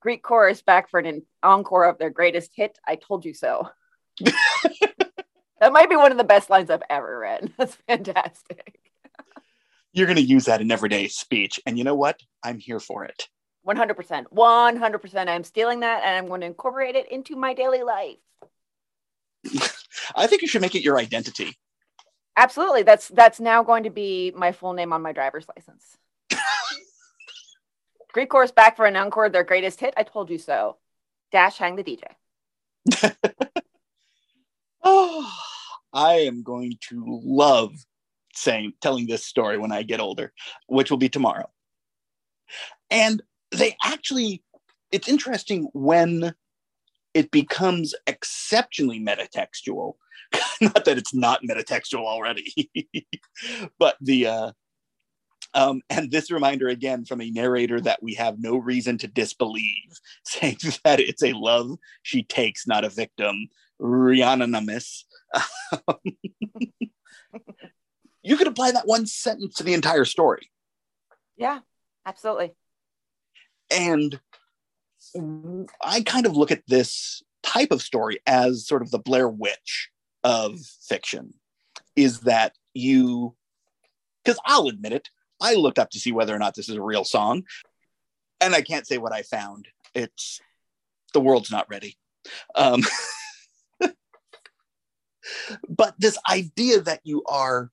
Greek 0.00 0.22
chorus 0.22 0.62
back 0.62 0.90
for 0.90 1.00
an 1.00 1.22
encore 1.42 1.84
of 1.84 1.98
their 1.98 2.10
greatest 2.10 2.52
hit. 2.54 2.78
I 2.86 2.96
told 2.96 3.24
you 3.24 3.34
so. 3.34 3.68
that 4.20 5.72
might 5.72 5.90
be 5.90 5.96
one 5.96 6.10
of 6.12 6.18
the 6.18 6.24
best 6.24 6.50
lines 6.50 6.70
I've 6.70 6.82
ever 6.88 7.18
read. 7.18 7.52
That's 7.58 7.76
fantastic. 7.86 8.78
You're 9.92 10.06
going 10.06 10.16
to 10.16 10.22
use 10.22 10.44
that 10.46 10.60
in 10.60 10.70
everyday 10.70 11.08
speech. 11.08 11.60
And 11.66 11.76
you 11.76 11.84
know 11.84 11.96
what? 11.96 12.20
I'm 12.42 12.58
here 12.58 12.80
for 12.80 13.04
it. 13.04 13.28
100%. 13.66 14.24
100%. 14.32 15.28
I'm 15.28 15.44
stealing 15.44 15.80
that 15.80 16.02
and 16.04 16.16
I'm 16.16 16.28
going 16.28 16.40
to 16.40 16.46
incorporate 16.46 16.94
it 16.94 17.10
into 17.10 17.36
my 17.36 17.52
daily 17.54 17.82
life. 17.82 18.16
I 20.16 20.26
think 20.26 20.42
you 20.42 20.48
should 20.48 20.62
make 20.62 20.74
it 20.74 20.82
your 20.84 20.98
identity. 20.98 21.58
Absolutely. 22.40 22.84
That's 22.84 23.08
that's 23.08 23.38
now 23.38 23.62
going 23.62 23.82
to 23.82 23.90
be 23.90 24.32
my 24.34 24.52
full 24.52 24.72
name 24.72 24.94
on 24.94 25.02
my 25.02 25.12
driver's 25.12 25.46
license. 25.54 25.98
Greek 28.14 28.30
chorus 28.30 28.50
back 28.50 28.76
for 28.76 28.86
an 28.86 28.96
encore, 28.96 29.28
their 29.28 29.44
greatest 29.44 29.78
hit. 29.78 29.92
I 29.94 30.04
told 30.04 30.30
you 30.30 30.38
so. 30.38 30.78
Dash 31.32 31.58
hang 31.58 31.76
the 31.76 31.84
DJ. 31.84 33.12
oh, 34.82 35.30
I 35.92 36.14
am 36.14 36.42
going 36.42 36.78
to 36.88 37.04
love 37.06 37.74
saying 38.34 38.72
telling 38.80 39.06
this 39.06 39.22
story 39.22 39.58
when 39.58 39.70
I 39.70 39.82
get 39.82 40.00
older, 40.00 40.32
which 40.66 40.90
will 40.90 40.96
be 40.96 41.10
tomorrow. 41.10 41.50
And 42.90 43.22
they 43.50 43.76
actually, 43.84 44.42
it's 44.90 45.10
interesting 45.10 45.68
when 45.74 46.34
it 47.12 47.30
becomes 47.30 47.94
exceptionally 48.06 48.98
metatextual. 48.98 49.96
not 50.60 50.84
that 50.84 50.98
it's 50.98 51.14
not 51.14 51.42
metatextual 51.42 52.04
already, 52.04 52.70
but 53.78 53.96
the 54.00 54.26
uh, 54.26 54.52
um, 55.54 55.82
and 55.90 56.10
this 56.10 56.30
reminder 56.30 56.68
again 56.68 57.04
from 57.04 57.20
a 57.20 57.30
narrator 57.30 57.80
that 57.80 58.02
we 58.02 58.14
have 58.14 58.38
no 58.38 58.56
reason 58.56 58.98
to 58.98 59.08
disbelieve, 59.08 59.98
saying 60.24 60.58
that 60.84 61.00
it's 61.00 61.22
a 61.22 61.32
love 61.32 61.78
she 62.02 62.22
takes, 62.22 62.66
not 62.66 62.84
a 62.84 62.88
victim. 62.88 63.48
Rhianonymous. 63.78 65.06
you 68.22 68.36
could 68.36 68.46
apply 68.46 68.72
that 68.72 68.86
one 68.86 69.06
sentence 69.06 69.54
to 69.56 69.62
the 69.64 69.72
entire 69.72 70.04
story. 70.04 70.50
Yeah, 71.38 71.60
absolutely. 72.04 72.52
And 73.70 74.20
I 75.82 76.02
kind 76.02 76.26
of 76.26 76.36
look 76.36 76.50
at 76.50 76.62
this 76.66 77.22
type 77.42 77.70
of 77.70 77.80
story 77.80 78.20
as 78.26 78.66
sort 78.66 78.82
of 78.82 78.90
the 78.90 78.98
Blair 78.98 79.28
Witch 79.28 79.90
of 80.24 80.58
fiction 80.60 81.34
is 81.96 82.20
that 82.20 82.54
you, 82.74 83.34
because 84.24 84.38
I'll 84.44 84.68
admit 84.68 84.92
it, 84.92 85.08
I 85.40 85.54
looked 85.54 85.78
up 85.78 85.90
to 85.90 86.00
see 86.00 86.12
whether 86.12 86.34
or 86.34 86.38
not 86.38 86.54
this 86.54 86.68
is 86.68 86.76
a 86.76 86.82
real 86.82 87.04
song, 87.04 87.44
and 88.40 88.54
I 88.54 88.62
can't 88.62 88.86
say 88.86 88.98
what 88.98 89.12
I 89.12 89.22
found. 89.22 89.68
It's 89.94 90.40
the 91.12 91.20
world's 91.20 91.50
not 91.50 91.68
ready. 91.68 91.96
Um, 92.54 92.82
but 95.68 95.94
this 95.98 96.18
idea 96.28 96.80
that 96.82 97.00
you 97.04 97.22
are, 97.26 97.70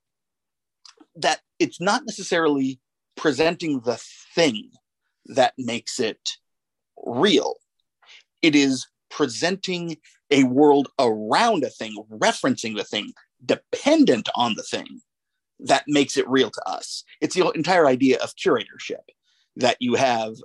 that 1.16 1.42
it's 1.60 1.82
not 1.82 2.04
necessarily 2.06 2.80
presenting 3.16 3.82
the 3.82 4.02
thing 4.36 4.72
that 5.26 5.54
makes 5.58 6.00
it 6.00 6.20
real. 7.06 7.56
It 8.42 8.56
is 8.56 8.88
presenting 9.10 9.98
a 10.30 10.44
world 10.44 10.90
around 11.00 11.64
a 11.64 11.70
thing, 11.70 11.96
referencing 12.10 12.76
the 12.76 12.84
thing, 12.84 13.14
dependent 13.46 14.30
on 14.36 14.56
the 14.56 14.64
thing 14.64 15.02
that 15.60 15.84
makes 15.88 16.18
it 16.18 16.30
real 16.30 16.50
to 16.52 16.62
us. 16.68 17.04
It's 17.22 17.36
the 17.36 17.50
entire 17.52 17.88
idea 17.88 18.18
of 18.20 18.36
curatorship 18.36 19.04
that 19.56 19.78
you 19.80 19.96
have, 19.96 20.36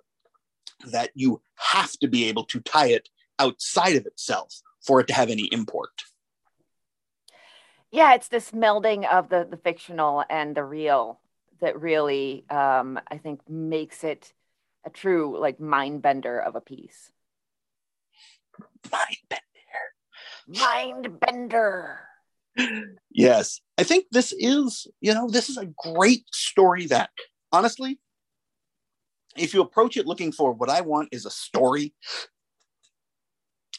that 0.86 1.10
you 1.14 1.42
have 1.56 1.92
to 2.00 2.08
be 2.08 2.28
able 2.28 2.44
to 2.44 2.60
tie 2.60 2.88
it 2.88 3.08
outside 3.38 3.96
of 3.96 4.06
itself 4.06 4.54
for 4.84 5.00
it 5.00 5.06
to 5.08 5.14
have 5.14 5.30
any 5.30 5.44
import. 5.52 6.02
Yeah, 7.90 8.14
it's 8.14 8.28
this 8.28 8.52
melding 8.52 9.06
of 9.06 9.28
the, 9.28 9.46
the 9.48 9.58
fictional 9.58 10.24
and 10.30 10.56
the 10.56 10.64
real 10.64 11.20
that 11.60 11.80
really, 11.80 12.44
um, 12.48 12.98
I 13.06 13.18
think, 13.18 13.40
makes 13.48 14.02
it 14.02 14.32
a 14.84 14.90
true 14.90 15.38
like 15.38 15.60
mind 15.60 16.02
bender 16.02 16.38
of 16.38 16.56
a 16.56 16.60
piece. 16.60 17.12
Mind 18.90 19.16
bender. 19.28 19.42
Mind 20.48 21.20
bender. 21.20 22.00
Yes. 23.10 23.60
I 23.78 23.82
think 23.82 24.06
this 24.10 24.32
is, 24.32 24.86
you 25.00 25.14
know, 25.14 25.28
this 25.28 25.48
is 25.48 25.56
a 25.56 25.66
great 25.66 26.24
story 26.32 26.86
that 26.86 27.10
honestly, 27.50 27.98
if 29.36 29.54
you 29.54 29.62
approach 29.62 29.96
it 29.96 30.06
looking 30.06 30.32
for 30.32 30.52
what 30.52 30.68
I 30.68 30.82
want 30.82 31.08
is 31.12 31.24
a 31.24 31.30
story, 31.30 31.94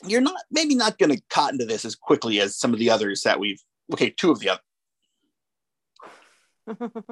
you're 0.05 0.21
not 0.21 0.41
maybe 0.51 0.75
not 0.75 0.97
going 0.97 1.15
to 1.15 1.21
cotton 1.29 1.59
to 1.59 1.65
this 1.65 1.85
as 1.85 1.95
quickly 1.95 2.39
as 2.39 2.57
some 2.57 2.73
of 2.73 2.79
the 2.79 2.89
others 2.89 3.21
that 3.21 3.39
we've 3.39 3.61
okay, 3.93 4.09
two 4.09 4.31
of 4.31 4.39
the 4.39 4.49
other 4.49 4.61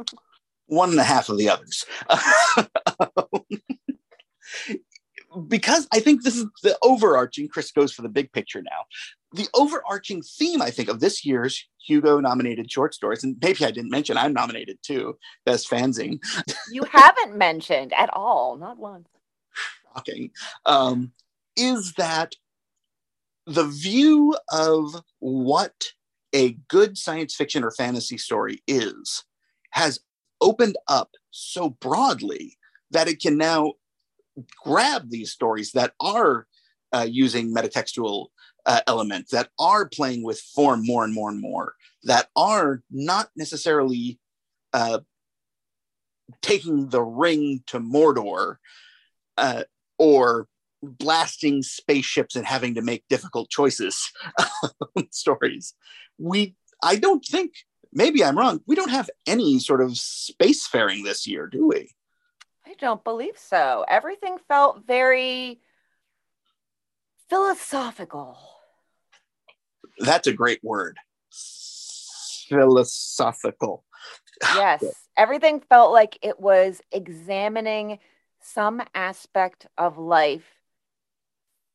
one 0.65 0.89
and 0.89 0.99
a 0.99 1.03
half 1.03 1.29
of 1.29 1.37
the 1.37 1.49
others. 1.49 1.85
because 5.47 5.87
I 5.93 5.99
think 5.99 6.23
this 6.23 6.35
is 6.35 6.45
the 6.63 6.77
overarching, 6.81 7.47
Chris 7.47 7.71
goes 7.71 7.93
for 7.93 8.01
the 8.01 8.09
big 8.09 8.31
picture 8.31 8.61
now. 8.61 8.85
The 9.33 9.47
overarching 9.53 10.21
theme, 10.21 10.61
I 10.61 10.71
think, 10.71 10.89
of 10.89 10.99
this 10.99 11.25
year's 11.25 11.67
Hugo 11.85 12.19
nominated 12.19 12.71
short 12.71 12.93
stories, 12.93 13.23
and 13.23 13.37
maybe 13.41 13.65
I 13.65 13.71
didn't 13.71 13.89
mention 13.91 14.17
I'm 14.17 14.33
nominated 14.33 14.79
too, 14.83 15.17
best 15.45 15.69
fanzine. 15.69 16.19
You 16.71 16.83
haven't 16.89 17.37
mentioned 17.37 17.93
at 17.93 18.09
all, 18.13 18.57
not 18.57 18.77
once. 18.77 19.07
Shocking. 19.93 20.31
Um, 20.65 21.11
is 21.57 21.93
that 21.97 22.33
the 23.45 23.65
view 23.65 24.35
of 24.51 24.95
what 25.19 25.73
a 26.33 26.53
good 26.69 26.97
science 26.97 27.35
fiction 27.35 27.63
or 27.63 27.71
fantasy 27.71 28.17
story 28.17 28.61
is 28.67 29.25
has 29.71 29.99
opened 30.39 30.77
up 30.87 31.11
so 31.31 31.69
broadly 31.69 32.57
that 32.91 33.07
it 33.07 33.21
can 33.21 33.37
now 33.37 33.73
grab 34.63 35.09
these 35.09 35.31
stories 35.31 35.71
that 35.73 35.93
are 35.99 36.47
uh, 36.93 37.07
using 37.09 37.53
metatextual 37.53 38.27
uh, 38.71 38.79
elements, 38.87 39.31
that 39.31 39.49
are 39.59 39.85
playing 39.89 40.23
with 40.23 40.39
form 40.39 40.85
more 40.85 41.03
and 41.03 41.13
more 41.13 41.29
and 41.29 41.41
more, 41.41 41.73
that 42.03 42.29
are 42.37 42.81
not 42.89 43.29
necessarily 43.35 44.17
uh, 44.71 44.99
taking 46.41 46.87
the 46.87 47.01
ring 47.01 47.61
to 47.67 47.81
Mordor 47.81 48.55
uh, 49.35 49.63
or 49.97 50.47
blasting 50.81 51.63
spaceships 51.63 52.37
and 52.37 52.45
having 52.45 52.75
to 52.75 52.81
make 52.81 53.03
difficult 53.09 53.49
choices 53.49 54.09
stories. 55.11 55.73
We, 56.17 56.55
I 56.81 56.95
don't 56.95 57.25
think, 57.25 57.51
maybe 57.91 58.23
I'm 58.23 58.37
wrong, 58.37 58.61
we 58.67 58.77
don't 58.77 58.89
have 58.89 59.09
any 59.27 59.59
sort 59.59 59.81
of 59.81 59.89
spacefaring 59.91 61.03
this 61.03 61.27
year, 61.27 61.45
do 61.47 61.67
we? 61.67 61.91
I 62.65 62.75
don't 62.79 63.03
believe 63.03 63.37
so. 63.37 63.83
Everything 63.89 64.37
felt 64.47 64.87
very 64.87 65.59
philosophical. 67.29 68.60
That's 69.99 70.27
a 70.27 70.33
great 70.33 70.63
word. 70.63 70.97
Philosophical. 72.49 73.85
Yes. 74.55 74.83
Everything 75.17 75.61
felt 75.61 75.91
like 75.91 76.17
it 76.21 76.39
was 76.39 76.81
examining 76.91 77.99
some 78.41 78.81
aspect 78.95 79.67
of 79.77 79.97
life 79.97 80.45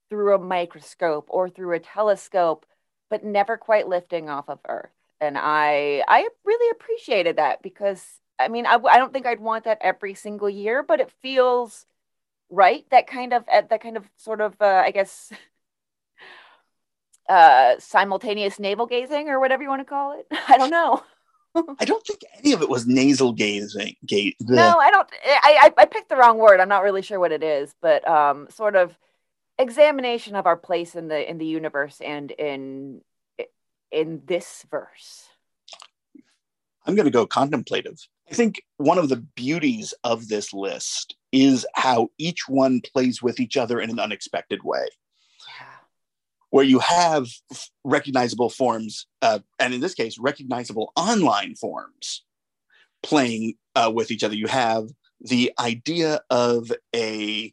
through 0.08 0.35
a 0.35 0.38
microscope 0.38 1.26
or 1.28 1.49
through 1.49 1.75
a 1.75 1.80
telescope, 1.80 2.66
but 3.11 3.25
never 3.25 3.56
quite 3.56 3.88
lifting 3.88 4.28
off 4.28 4.49
of 4.49 4.58
Earth. 4.68 4.90
and 5.20 5.37
I 5.38 6.02
I 6.08 6.28
really 6.44 6.70
appreciated 6.70 7.37
that 7.37 7.62
because 7.62 8.20
I 8.38 8.49
mean 8.49 8.66
I, 8.66 8.75
I 8.75 8.99
don't 8.99 9.12
think 9.12 9.26
I'd 9.26 9.40
want 9.40 9.64
that 9.64 9.78
every 9.80 10.14
single 10.14 10.50
year, 10.50 10.82
but 10.82 11.00
it 11.00 11.11
feels 11.23 11.87
right. 12.50 12.85
That 12.90 13.06
kind 13.06 13.32
of 13.32 13.46
that 13.46 13.80
kind 13.82 13.96
of 13.96 14.08
sort 14.16 14.40
of 14.40 14.54
uh, 14.61 14.82
I 14.85 14.90
guess 14.92 15.32
uh, 17.28 17.75
simultaneous 17.78 18.59
navel 18.59 18.87
gazing 18.87 19.28
or 19.28 19.40
whatever 19.40 19.62
you 19.62 19.68
want 19.68 19.80
to 19.80 19.85
call 19.85 20.18
it. 20.18 20.26
I 20.49 20.56
don't 20.59 20.71
know. 20.71 21.02
I 21.78 21.85
don't 21.87 22.06
think 22.06 22.21
any 22.38 22.52
of 22.52 22.61
it 22.61 22.68
was 22.68 22.87
nasal 22.87 23.33
gazing. 23.33 23.97
Gaze. 24.04 24.35
No, 24.40 24.78
I 24.78 24.90
don't. 24.90 25.09
I, 25.25 25.59
I 25.62 25.83
I 25.83 25.85
picked 25.87 26.11
the 26.11 26.16
wrong 26.16 26.38
word. 26.38 26.61
I'm 26.61 26.68
not 26.68 26.83
really 26.83 27.02
sure 27.02 27.18
what 27.18 27.33
it 27.33 27.42
is, 27.42 27.75
but 27.80 28.06
um, 28.06 28.49
sort 28.50 28.76
of 28.76 28.97
examination 29.59 30.37
of 30.37 30.47
our 30.47 30.56
place 30.56 30.95
in 30.95 31.09
the 31.09 31.28
in 31.28 31.38
the 31.38 31.47
universe 31.47 32.00
and 32.02 32.30
in 32.33 33.00
in 33.90 34.23
this 34.26 34.66
verse. 34.71 35.28
I'm 36.87 36.95
going 36.95 37.06
to 37.06 37.11
go 37.11 37.26
contemplative. 37.26 37.99
I 38.30 38.35
think 38.35 38.62
one 38.76 38.99
of 38.99 39.09
the 39.09 39.16
beauties 39.16 39.95
of 40.04 40.28
this 40.28 40.52
list 40.52 41.16
is 41.33 41.66
how 41.75 42.09
each 42.18 42.49
one 42.49 42.80
plays 42.80 43.23
with 43.23 43.40
each 43.40 43.56
other 43.56 43.80
in 43.80 43.90
an 43.90 43.99
unexpected 43.99 44.62
way 44.62 44.87
where 46.56 46.64
you 46.64 46.78
have 46.78 47.28
recognizable 47.84 48.48
forms, 48.48 49.06
uh, 49.20 49.40
and 49.58 49.75
in 49.75 49.80
this 49.82 49.92
case, 49.92 50.16
recognizable 50.18 50.90
online 50.96 51.54
forms 51.54 52.25
playing 53.02 53.52
uh, 53.75 53.92
with 53.94 54.10
each 54.10 54.25
other. 54.25 54.34
You 54.34 54.46
have 54.46 54.88
the 55.20 55.52
idea 55.60 56.22
of 56.30 56.72
a 56.94 57.52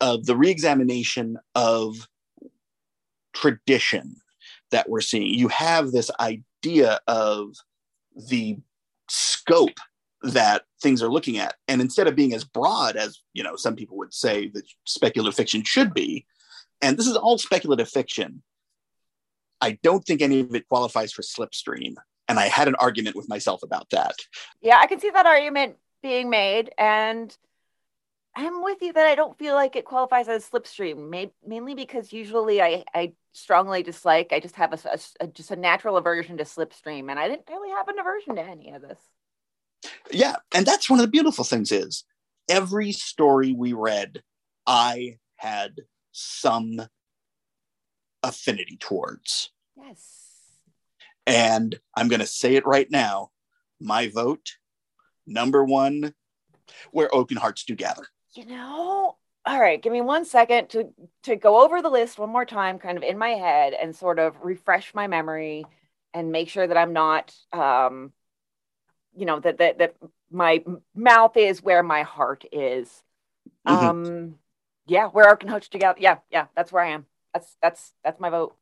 of 0.00 0.26
the 0.26 0.36
reexamination 0.36 1.36
of 1.56 2.06
tradition 3.32 4.14
that 4.70 4.88
we're 4.88 5.00
seeing. 5.00 5.34
You 5.34 5.48
have 5.48 5.90
this 5.90 6.08
idea 6.20 7.00
of 7.08 7.56
the 8.28 8.56
scope 9.08 9.80
that 10.22 10.62
things 10.80 11.02
are 11.02 11.10
looking 11.10 11.38
at 11.38 11.56
and 11.66 11.80
instead 11.80 12.06
of 12.06 12.14
being 12.14 12.32
as 12.32 12.44
broad 12.44 12.94
as 12.94 13.20
you 13.32 13.42
know 13.42 13.56
some 13.56 13.74
people 13.74 13.98
would 13.98 14.14
say 14.14 14.46
that 14.50 14.62
speculative 14.84 15.34
fiction 15.34 15.64
should 15.64 15.92
be 15.92 16.24
and 16.82 16.98
this 16.98 17.06
is 17.06 17.16
all 17.16 17.38
speculative 17.38 17.88
fiction. 17.88 18.42
I 19.60 19.78
don't 19.82 20.04
think 20.04 20.20
any 20.20 20.40
of 20.40 20.54
it 20.54 20.68
qualifies 20.68 21.12
for 21.12 21.22
slipstream. 21.22 21.94
And 22.28 22.38
I 22.38 22.48
had 22.48 22.68
an 22.68 22.74
argument 22.74 23.16
with 23.16 23.28
myself 23.28 23.62
about 23.62 23.90
that. 23.90 24.16
Yeah, 24.60 24.78
I 24.78 24.86
can 24.86 24.98
see 25.00 25.10
that 25.10 25.26
argument 25.26 25.76
being 26.02 26.30
made. 26.30 26.72
And 26.76 27.34
I'm 28.34 28.62
with 28.62 28.82
you 28.82 28.92
that 28.92 29.06
I 29.06 29.14
don't 29.14 29.38
feel 29.38 29.54
like 29.54 29.76
it 29.76 29.84
qualifies 29.84 30.28
as 30.28 30.48
slipstream, 30.48 31.30
mainly 31.46 31.74
because 31.74 32.12
usually 32.12 32.60
I, 32.60 32.84
I 32.94 33.12
strongly 33.32 33.82
dislike, 33.82 34.32
I 34.32 34.40
just 34.40 34.56
have 34.56 34.72
a, 34.72 34.98
a, 35.20 35.26
just 35.28 35.50
a 35.50 35.56
natural 35.56 35.96
aversion 35.96 36.38
to 36.38 36.44
slipstream. 36.44 37.10
And 37.10 37.18
I 37.18 37.28
didn't 37.28 37.48
really 37.48 37.70
have 37.70 37.88
an 37.88 37.98
aversion 37.98 38.36
to 38.36 38.42
any 38.42 38.72
of 38.72 38.82
this. 38.82 38.98
Yeah. 40.10 40.36
And 40.54 40.66
that's 40.66 40.90
one 40.90 40.98
of 40.98 41.04
the 41.04 41.10
beautiful 41.10 41.44
things 41.44 41.70
is 41.70 42.04
every 42.48 42.92
story 42.92 43.52
we 43.52 43.74
read, 43.74 44.22
I 44.66 45.18
had 45.36 45.74
some 46.12 46.80
affinity 48.22 48.76
towards. 48.76 49.50
Yes. 49.76 50.18
And 51.26 51.78
I'm 51.96 52.08
going 52.08 52.20
to 52.20 52.26
say 52.26 52.56
it 52.56 52.66
right 52.66 52.90
now. 52.90 53.30
My 53.80 54.08
vote, 54.08 54.56
number 55.26 55.64
one, 55.64 56.14
where 56.92 57.12
Oaken 57.14 57.36
Hearts 57.36 57.64
do 57.64 57.74
gather. 57.74 58.06
You 58.34 58.46
know, 58.46 59.16
all 59.44 59.60
right, 59.60 59.82
give 59.82 59.92
me 59.92 60.00
one 60.00 60.24
second 60.24 60.68
to 60.70 60.92
to 61.24 61.36
go 61.36 61.64
over 61.64 61.82
the 61.82 61.90
list 61.90 62.18
one 62.18 62.30
more 62.30 62.44
time, 62.44 62.78
kind 62.78 62.96
of 62.96 63.02
in 63.02 63.18
my 63.18 63.30
head, 63.30 63.74
and 63.74 63.94
sort 63.94 64.18
of 64.18 64.36
refresh 64.42 64.94
my 64.94 65.08
memory 65.08 65.64
and 66.14 66.30
make 66.30 66.48
sure 66.48 66.66
that 66.66 66.76
I'm 66.76 66.92
not, 66.92 67.34
um, 67.52 68.12
you 69.16 69.26
know, 69.26 69.40
that 69.40 69.58
that 69.58 69.78
that 69.78 69.96
my 70.30 70.64
mouth 70.94 71.36
is 71.36 71.62
where 71.62 71.82
my 71.82 72.02
heart 72.02 72.44
is. 72.52 73.02
Mm-hmm. 73.66 73.86
Um, 73.86 74.38
yeah, 74.86 75.08
we're 75.12 75.28
Oaken 75.28 75.48
Hearts 75.48 75.68
together. 75.68 75.98
Yeah, 76.00 76.18
yeah, 76.30 76.46
that's 76.56 76.72
where 76.72 76.84
I 76.84 76.90
am. 76.90 77.06
That's 77.32 77.56
that's 77.62 77.92
that's 78.04 78.20
my 78.20 78.30
vote. 78.30 78.56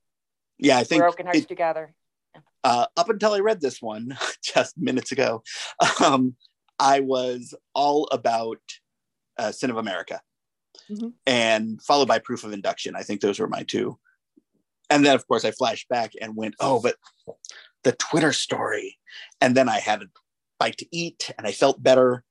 Yeah, 0.59 0.78
I 0.78 0.85
think 0.85 1.02
we're 1.02 1.09
Oaken 1.09 1.26
Hearts 1.26 1.46
together. 1.46 1.94
Uh, 2.62 2.87
up 2.96 3.09
until 3.09 3.33
I 3.33 3.40
read 3.40 3.61
this 3.61 3.80
one 3.80 4.18
just 4.42 4.76
minutes 4.76 5.12
ago, 5.12 5.42
um, 6.04 6.35
I 6.78 7.00
was 7.00 7.54
all 7.74 8.06
about 8.12 8.61
uh, 9.38 9.52
Sin 9.52 9.70
of 9.70 9.78
America, 9.78 10.20
mm-hmm. 10.90 11.09
and 11.26 11.80
followed 11.83 12.09
by 12.09 12.18
Proof 12.18 12.44
of 12.44 12.52
Induction. 12.52 12.94
I 12.94 13.02
think 13.02 13.20
those 13.20 13.38
were 13.38 13.48
my 13.48 13.62
two. 13.62 13.98
And 14.90 15.06
then, 15.06 15.14
of 15.14 15.26
course, 15.26 15.44
I 15.44 15.52
flashed 15.52 15.88
back 15.88 16.12
and 16.20 16.37
went, 16.37 16.54
"Oh, 16.61 16.80
but 16.80 16.96
the 17.85 17.92
Twitter 17.92 18.33
story." 18.33 18.98
And 19.40 19.56
then 19.56 19.68
I 19.68 19.78
had 19.78 20.02
a 20.02 20.06
bite 20.59 20.76
to 20.78 20.87
eat, 20.92 21.30
and 21.38 21.46
I 21.46 21.52
felt 21.52 21.83
better. 21.83 22.24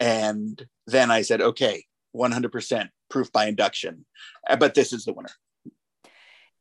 And 0.00 0.64
then 0.86 1.10
I 1.10 1.22
said, 1.22 1.42
"Okay, 1.42 1.84
100% 2.14 2.88
proof 3.14 3.30
by 3.30 3.46
induction. 3.46 4.04
Uh, 4.50 4.56
but 4.56 4.74
this 4.74 4.92
is 4.92 5.04
the 5.04 5.12
winner. 5.12 5.30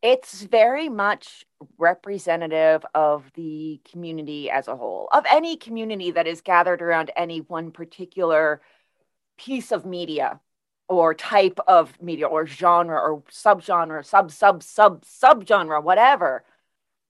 It's 0.04 0.44
very 0.44 0.88
much 0.88 1.46
representative 1.80 2.86
of 2.94 3.24
the 3.34 3.82
community 3.90 4.52
as 4.52 4.68
a 4.68 4.76
whole, 4.76 5.10
of 5.12 5.26
any 5.32 5.58
community 5.58 6.12
that 6.12 6.28
is 6.28 6.42
gathered 6.42 6.84
around 6.84 7.10
any 7.16 7.40
one 7.40 7.72
particular 7.72 8.62
piece 9.36 9.72
of 9.72 9.84
media 9.84 10.40
or 10.88 11.16
type 11.16 11.60
of 11.68 12.00
media 12.00 12.28
or 12.28 12.46
genre 12.46 13.00
or 13.00 13.24
subgenre, 13.32 14.06
sub, 14.06 14.30
sub, 14.30 14.62
sub, 14.62 15.04
subgenre, 15.06 15.82
whatever. 15.82 16.44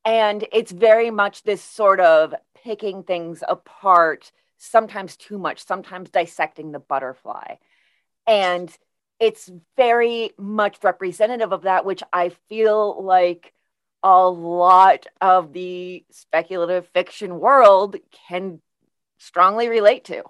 And 0.05 0.45
it's 0.53 0.71
very 0.71 1.11
much 1.11 1.43
this 1.43 1.61
sort 1.61 1.99
of 1.99 2.33
picking 2.63 3.03
things 3.03 3.43
apart, 3.45 4.31
sometimes 4.57 5.17
too 5.17 5.37
much, 5.37 5.65
sometimes 5.65 6.09
dissecting 6.09 6.71
the 6.71 6.79
butterfly. 6.79 7.55
And 8.25 8.71
it's 9.23 9.49
very 9.77 10.31
much 10.37 10.83
representative 10.83 11.53
of 11.53 11.61
that, 11.61 11.85
which 11.85 12.03
I 12.11 12.33
feel 12.49 13.01
like 13.01 13.53
a 14.03 14.27
lot 14.27 15.07
of 15.21 15.53
the 15.53 16.03
speculative 16.11 16.89
fiction 16.89 17.39
world 17.39 17.95
can 18.27 18.59
strongly 19.19 19.69
relate 19.69 20.03
to. 20.05 20.23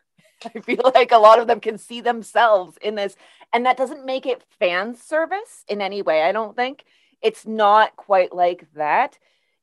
I 0.56 0.58
feel 0.58 0.90
like 0.92 1.12
a 1.12 1.18
lot 1.18 1.38
of 1.38 1.46
them 1.46 1.60
can 1.60 1.78
see 1.78 2.00
themselves 2.00 2.76
in 2.82 2.96
this. 2.96 3.14
And 3.52 3.64
that 3.64 3.76
doesn't 3.76 4.04
make 4.04 4.26
it 4.26 4.42
fan 4.58 4.96
service 4.96 5.62
in 5.68 5.80
any 5.80 6.02
way, 6.02 6.24
I 6.24 6.32
don't 6.32 6.56
think. 6.56 6.84
It's 7.22 7.46
not 7.46 7.94
quite 7.94 8.34
like 8.34 8.66
that. 8.74 9.20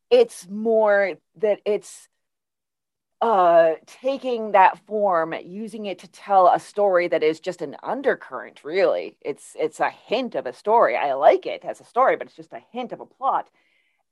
It's 0.09 0.47
more 0.47 1.15
that 1.39 1.59
it's 1.65 2.07
uh 3.21 3.73
taking 3.85 4.53
that 4.53 4.79
form 4.85 5.33
using 5.43 5.87
it 5.87 5.99
to 5.99 6.07
tell 6.07 6.47
a 6.47 6.59
story 6.59 7.07
that 7.09 7.21
is 7.21 7.39
just 7.39 7.61
an 7.61 7.75
undercurrent 7.83 8.63
really. 8.63 9.17
It's 9.21 9.55
it's 9.59 9.81
a 9.81 9.89
hint 9.89 10.35
of 10.35 10.45
a 10.45 10.53
story. 10.53 10.95
I 10.95 11.13
like 11.13 11.45
it 11.45 11.65
as 11.65 11.81
a 11.81 11.85
story 11.85 12.15
but 12.15 12.27
it's 12.27 12.35
just 12.35 12.53
a 12.53 12.63
hint 12.71 12.93
of 12.93 13.01
a 13.01 13.05
plot. 13.05 13.49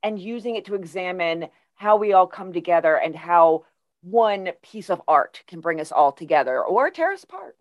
And 0.02 0.18
using 0.18 0.56
it 0.56 0.66
to 0.66 0.74
examine 0.74 1.48
how 1.74 1.96
we 1.96 2.12
all 2.12 2.26
come 2.26 2.52
together 2.52 2.96
and 2.96 3.16
how 3.16 3.64
one 4.02 4.50
piece 4.62 4.90
of 4.90 5.00
art 5.08 5.42
can 5.46 5.60
bring 5.60 5.80
us 5.80 5.90
all 5.90 6.12
together 6.12 6.62
or 6.62 6.90
tear 6.90 7.12
us 7.12 7.24
apart. 7.24 7.56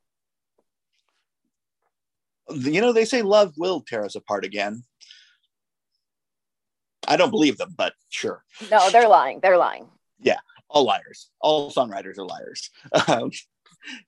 You 2.49 2.81
know 2.81 2.91
they 2.91 3.05
say 3.05 3.21
love 3.21 3.53
will 3.57 3.81
tear 3.81 4.03
us 4.03 4.15
apart 4.15 4.43
again. 4.43 4.83
I 7.07 7.15
don't 7.15 7.31
believe 7.31 7.57
them 7.57 7.73
but 7.77 7.93
sure. 8.09 8.43
No 8.69 8.89
they're 8.89 9.07
lying. 9.07 9.39
They're 9.39 9.57
lying. 9.57 9.87
Yeah 10.19 10.39
all 10.69 10.85
liars. 10.85 11.29
All 11.39 11.71
songwriters 11.71 12.17
are 12.17 12.25
liars. 12.25 12.69
Um, 13.07 13.31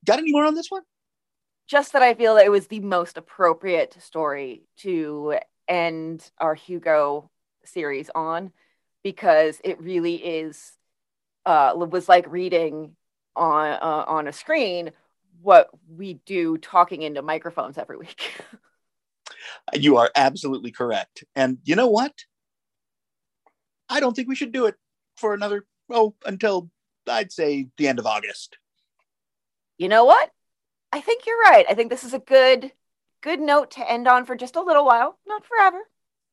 got 0.06 0.20
any 0.20 0.32
more 0.32 0.46
on 0.46 0.56
this 0.56 0.70
one? 0.70 0.84
Just 1.68 1.94
that 1.94 2.02
I 2.02 2.14
feel 2.14 2.36
that 2.36 2.46
it 2.46 2.52
was 2.52 2.68
the 2.68 2.80
most 2.80 3.18
appropriate 3.18 3.96
story 4.02 4.64
to 4.78 5.36
end 5.68 6.30
our 6.40 6.56
Hugo 6.56 7.30
series 7.64 8.10
on 8.14 8.52
because 9.04 9.62
it 9.64 9.80
really 9.82 10.16
is 10.16 10.74
uh, 11.46 11.74
was 11.76 12.10
like 12.10 12.30
reading 12.32 12.96
on 13.36 13.72
uh, 13.72 14.04
on 14.08 14.28
a 14.28 14.34
screen 14.34 14.92
what 15.42 15.70
we 15.88 16.16
do 16.26 16.58
talking 16.58 17.02
into 17.02 17.22
microphones 17.22 17.78
every 17.78 17.98
week. 17.98 18.42
you 19.74 19.98
are 19.98 20.12
absolutely 20.16 20.72
correct. 20.72 21.24
And 21.36 21.60
you 21.64 21.76
know 21.76 21.88
what? 21.88 22.14
I 23.88 24.00
don't 24.00 24.16
think 24.16 24.28
we 24.28 24.36
should 24.36 24.52
do 24.52 24.66
it 24.66 24.76
for 25.18 25.34
another 25.34 25.66
oh, 25.90 26.16
until 26.26 26.70
I'd 27.08 27.32
say 27.32 27.68
the 27.78 27.88
end 27.88 28.00
of 28.00 28.06
August. 28.06 28.58
You 29.78 29.88
know 29.88 30.06
what? 30.06 30.32
I 30.92 31.02
think 31.02 31.26
you're 31.26 31.40
right. 31.40 31.66
I 31.70 31.74
think 31.74 31.90
this 31.90 32.04
is 32.04 32.14
a 32.14 32.20
good 32.20 32.72
good 33.22 33.40
note 33.40 33.72
to 33.72 33.90
end 33.90 34.08
on 34.08 34.26
for 34.26 34.36
just 34.36 34.56
a 34.56 34.62
little 34.62 34.86
while, 34.86 35.18
not 35.28 35.46
forever. 35.46 35.80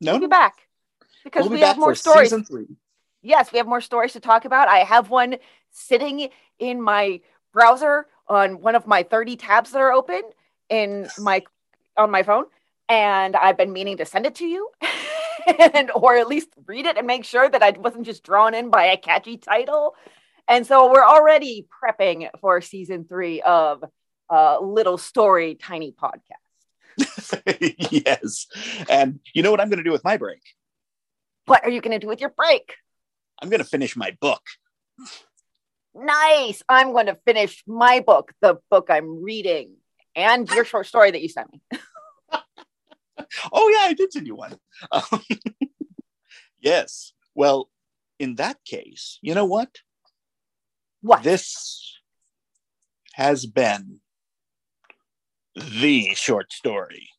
No, 0.00 0.12
we'll 0.12 0.20
be 0.20 0.26
back 0.26 0.68
because 1.24 1.42
we'll 1.42 1.50
be 1.50 1.56
we 1.56 1.62
have 1.62 1.78
more 1.78 1.94
stories. 1.94 2.32
Yes, 3.22 3.50
we 3.52 3.58
have 3.58 3.66
more 3.66 3.80
stories 3.80 4.12
to 4.12 4.20
talk 4.20 4.44
about. 4.44 4.68
I 4.68 4.78
have 4.78 5.10
one 5.10 5.36
sitting 5.70 6.28
in 6.58 6.80
my 6.80 7.20
browser 7.52 8.06
on 8.28 8.60
one 8.60 8.74
of 8.74 8.86
my 8.86 9.02
30 9.02 9.36
tabs 9.36 9.72
that 9.72 9.80
are 9.80 9.92
open 9.92 10.22
in 10.68 11.08
my 11.18 11.42
on 11.96 12.10
my 12.10 12.22
phone 12.22 12.44
and 12.88 13.36
I've 13.36 13.56
been 13.56 13.72
meaning 13.72 13.96
to 13.98 14.04
send 14.04 14.26
it 14.26 14.34
to 14.36 14.46
you. 14.46 14.68
and 15.46 15.90
or 15.94 16.16
at 16.16 16.28
least 16.28 16.48
read 16.66 16.86
it 16.86 16.96
and 16.96 17.06
make 17.06 17.24
sure 17.24 17.48
that 17.48 17.62
I 17.62 17.70
wasn't 17.70 18.06
just 18.06 18.24
drawn 18.24 18.54
in 18.54 18.70
by 18.70 18.86
a 18.86 18.96
catchy 18.96 19.36
title. 19.36 19.94
And 20.48 20.66
so 20.66 20.92
we're 20.92 21.04
already 21.04 21.66
prepping 21.82 22.28
for 22.40 22.60
season 22.60 23.04
three 23.08 23.42
of 23.42 23.84
uh, 24.30 24.60
Little 24.60 24.98
Story 24.98 25.54
Tiny 25.54 25.92
Podcast. 25.92 26.46
yes. 27.90 28.46
And 28.88 29.20
you 29.34 29.42
know 29.42 29.50
what 29.50 29.60
I'm 29.60 29.68
going 29.68 29.78
to 29.78 29.84
do 29.84 29.92
with 29.92 30.04
my 30.04 30.16
break? 30.16 30.42
What 31.46 31.64
are 31.64 31.70
you 31.70 31.80
going 31.80 31.92
to 31.92 31.98
do 31.98 32.08
with 32.08 32.20
your 32.20 32.30
break? 32.30 32.74
I'm 33.40 33.48
going 33.48 33.62
to 33.62 33.68
finish 33.68 33.96
my 33.96 34.16
book. 34.20 34.42
Nice. 35.94 36.62
I'm 36.68 36.92
going 36.92 37.06
to 37.06 37.16
finish 37.26 37.62
my 37.66 38.00
book, 38.00 38.32
the 38.40 38.58
book 38.70 38.88
I'm 38.90 39.22
reading, 39.22 39.76
and 40.14 40.48
your 40.50 40.64
short 40.64 40.86
story 40.86 41.10
that 41.10 41.22
you 41.22 41.28
sent 41.28 41.52
me. 41.52 41.60
oh, 43.52 43.68
yeah, 43.68 43.88
I 43.88 43.94
did 43.94 44.12
send 44.12 44.26
you 44.26 44.36
one. 44.36 44.58
Um, 44.90 45.20
yes. 46.60 47.12
Well, 47.34 47.68
in 48.18 48.36
that 48.36 48.64
case, 48.64 49.18
you 49.22 49.34
know 49.34 49.44
what? 49.44 49.70
What? 51.02 51.22
This 51.22 52.00
has 53.14 53.46
been 53.46 54.00
the 55.54 56.14
short 56.14 56.52
story. 56.52 57.10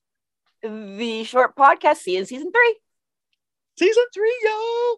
The 0.62 1.24
short 1.24 1.56
podcast, 1.56 1.98
season 1.98 2.26
season 2.26 2.52
three. 2.52 2.78
Season 3.78 4.04
three, 4.14 4.36
yo! 4.44 4.96